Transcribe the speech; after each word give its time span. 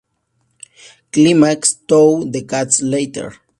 Climax, 1.11 1.75
Two 1.87 2.27
Decades 2.31 2.81
Later. 2.81 3.33